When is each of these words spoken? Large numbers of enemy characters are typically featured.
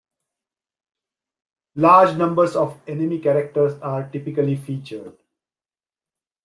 Large 1.75 2.17
numbers 2.17 2.55
of 2.55 2.79
enemy 2.89 3.19
characters 3.19 3.79
are 3.83 4.09
typically 4.09 4.55
featured. 4.55 5.15